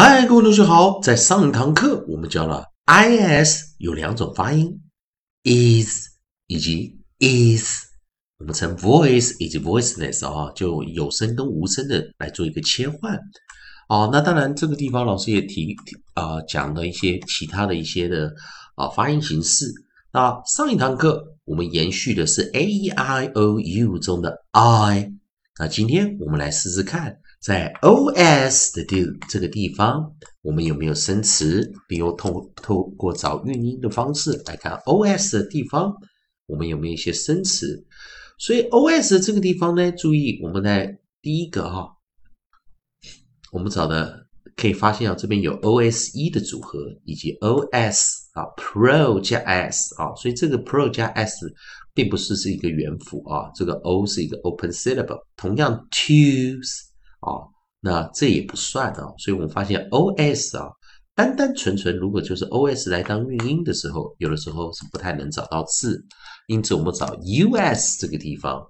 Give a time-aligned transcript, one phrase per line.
[0.00, 1.00] 嗨，各位同学好！
[1.00, 4.80] 在上一堂课，我们教了 is 有两种发音
[5.42, 6.10] ，is
[6.46, 7.82] 以及 is。
[8.38, 13.18] 我们称 voice 以及 voiceless 啊，就有声跟无声的来做一个切换。
[13.88, 15.74] 哦，那当然这个地方老师也提
[16.14, 18.32] 啊讲了一些其他的一些的
[18.76, 19.66] 啊发音形式。
[20.12, 25.12] 那上一堂课我们延续的是 a e i o u 中的 i。
[25.58, 27.18] 那今天我们来试试看。
[27.40, 30.12] 在 o s 的地这个地方，
[30.42, 31.72] 我们有没有生词？
[31.86, 35.94] 比如透透过找韵音的方式来看 o s 的地方，
[36.46, 37.86] 我们有没有一些生词？
[38.38, 41.88] 所以 o s 这个地方呢，注意我们在第一个哈，
[43.52, 51.46] 我们找的可以发现啊，这边有 o s 一的组合，以及 o s 啊 pro 加 s 啊，所以这个 pro 加 s
[51.94, 56.88] 并不是是一个元辅啊，这个 o 是一个 open syllable，同样 twos。
[57.20, 57.42] 啊，
[57.80, 60.68] 那这也不算啊，所以我们发现 o s 啊，
[61.14, 66.04] 单单纯纯如果就是 o s 来当韵音的时候，有的时候是不太能找到字，
[66.46, 68.64] 因此我们找 u s 这个地方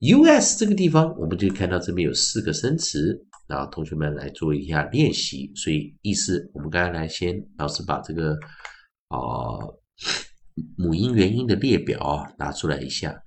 [0.00, 5.50] ，u s 这个地方，我们就看到这边有四个生词，然后同学们来做一下练习。
[5.54, 8.32] 所以意思，我们刚才来先，老师把这个
[9.08, 9.18] 啊
[10.76, 13.18] 母音元音的列表啊拿出来一下。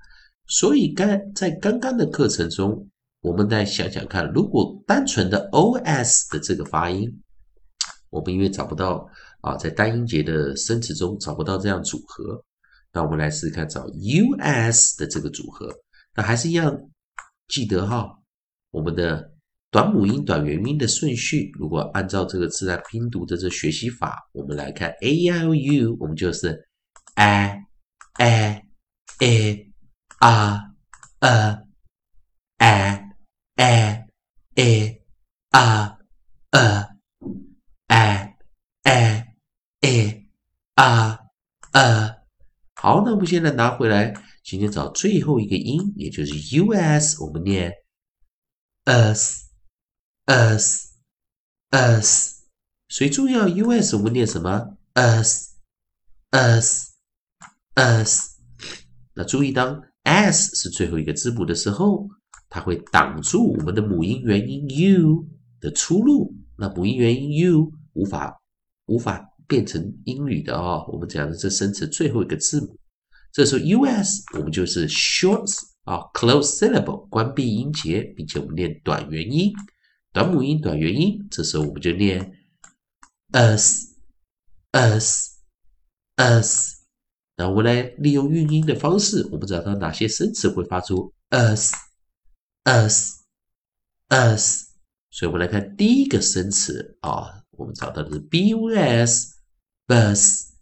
[0.47, 2.87] 所以刚在刚刚的课程中。
[3.23, 7.09] 我们再想想看，如果单纯的 o s 的这个发音，
[8.09, 12.43] 我们因为找不到啊，在单音节的生词中找不到这样组合，
[12.91, 15.73] 那我们来试试看找 u s 的这个组合。
[16.13, 16.77] 那还是一样，
[17.47, 18.13] 记得哈，
[18.71, 19.31] 我们的
[19.71, 26.67] 短母音、短元音的顺序，如果按照这个自然拼读的这学习法，我们来看 A I U，我们就是
[27.15, 27.63] a
[28.19, 28.65] a
[29.19, 29.71] a
[30.19, 30.59] a
[31.19, 31.63] a
[32.57, 33.03] a。
[33.55, 34.07] a
[34.75, 35.07] a
[35.61, 35.95] a
[37.87, 38.33] a
[38.83, 39.23] a
[39.85, 40.25] a
[40.75, 41.19] a
[41.71, 42.23] a a
[42.75, 47.71] 好，那我们现在拿回来，今天找最后一个音，也就是 u s，我们念
[48.85, 49.49] us
[50.25, 50.93] us
[51.71, 52.41] us。
[52.87, 55.55] 谁重要，u s 我们念什么？us
[56.31, 56.93] us
[57.75, 58.37] us。
[59.13, 62.07] 那注意，当 s 是最后一个字母的时候。
[62.55, 65.27] 它会挡住我们的母音元音 u
[65.59, 68.39] 的出路，那母音元音 u 无法
[68.85, 70.83] 无法变成英语的啊。
[70.87, 72.75] 我们讲的这生词最后一个字母，
[73.31, 79.53] 这时候 us 我们就是 shorts 啊 close syllable 关闭音节，并且我们念短元音，
[80.11, 82.33] 短母音短元音，这时候我们就念
[83.33, 83.93] us
[84.71, 85.37] us
[86.17, 86.81] us。
[87.37, 91.73] 那我们来利用韵音的方式，我们找到哪些生词会发出 us。
[92.65, 93.21] us
[94.09, 94.71] us，
[95.11, 99.33] 所以我们来看第一个生词啊，我们找到的是 bus
[99.92, 100.52] bus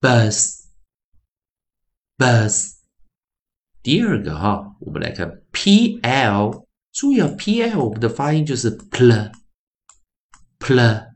[0.00, 0.66] bus
[2.16, 2.78] bus。
[3.82, 9.32] 第二个哈，我们来看 pl，注意啊，pl 我们的发音就是 pl
[10.58, 11.14] pl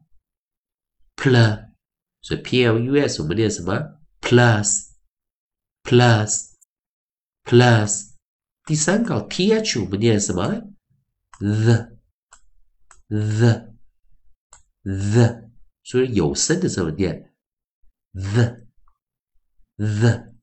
[1.17, 1.73] pl，
[2.23, 4.01] 所以 plus 我们念什么？
[4.21, 4.93] plus
[5.83, 6.53] plus
[7.45, 8.13] plus。
[8.65, 10.73] 第三个 th 我们念什么？
[11.41, 11.99] the
[13.09, 13.75] the
[14.85, 15.46] the，
[15.88, 17.34] 所以有声的时候念
[18.12, 18.68] the
[19.78, 20.34] the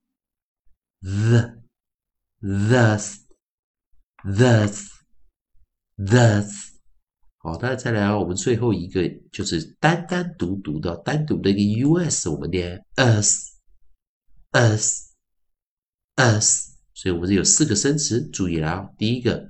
[1.02, 1.60] the
[2.40, 3.18] thus
[4.24, 4.88] thus
[5.98, 6.72] thus。
[7.36, 13.52] 好，那再来啊，我们最后一个就是单单独独的单独的一个 us，我们念 us
[14.52, 15.12] us
[16.16, 16.72] us。
[16.94, 18.88] 所以我们这有四个生词，注意了啊！
[18.96, 19.46] 第一个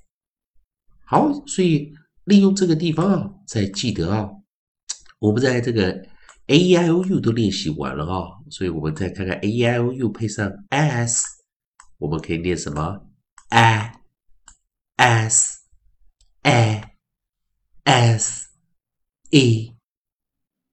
[1.05, 1.93] 好，所以
[2.23, 4.29] 利用这个地方啊，再记得啊，
[5.19, 5.91] 我们在这个
[6.47, 11.23] a e i o u 都练习完了啊，所以我们再看看 a e i o u 配上 s，
[11.97, 13.07] 我们可以念什么
[13.49, 14.03] a。
[14.95, 15.63] s
[16.43, 16.83] a
[17.83, 18.47] s
[19.31, 19.75] e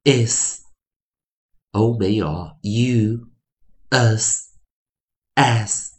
[0.04, 0.59] is
[1.72, 2.26] o 没有
[2.62, 3.28] ，you
[3.90, 4.50] us
[5.34, 5.90] as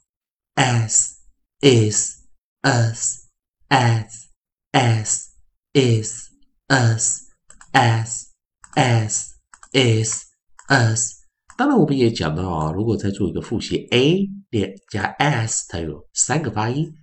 [0.55, 1.15] as
[1.61, 2.27] is
[2.61, 3.27] us
[3.69, 4.27] as
[4.73, 5.29] as
[5.73, 6.29] is
[6.67, 7.29] us
[7.73, 8.29] as
[8.75, 9.31] as
[9.71, 10.25] is
[10.67, 11.21] us。
[11.57, 16.93] 当然，我们也讲到啊，如果再做一个复习，a 连加 s，它有三个发音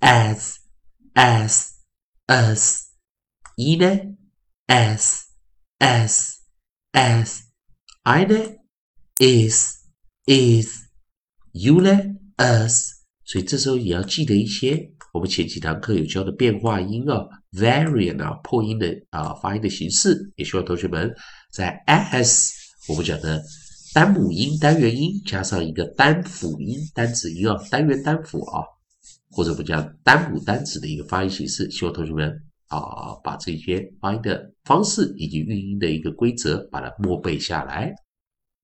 [0.00, 0.56] ，as
[1.14, 1.70] as
[2.26, 2.90] us。
[3.56, 3.86] e 呢
[4.66, 5.26] ，s
[5.78, 6.40] s
[6.92, 7.49] s。
[8.02, 8.34] I 呢
[9.18, 9.84] ，is
[10.26, 10.84] is。
[11.52, 11.90] you 呢
[12.38, 12.94] ，us。
[13.24, 20.32] 所以这时候也要记得一些我们前几堂课有教的变化音啊，variant 啊，破音的啊发音的形式。
[20.36, 21.14] 也希望同学们
[21.52, 22.54] 在 s
[22.88, 23.42] 我们讲的
[23.92, 28.64] 单母音、单元音加上一个单辅音、单子音啊，单元单辅啊，
[29.30, 31.70] 或者我们讲单母单子的一个发音形式。
[31.70, 32.32] 希望同学们
[32.70, 37.94] 啊把这些发音的方式以及韵音的一个规则把它默背下来。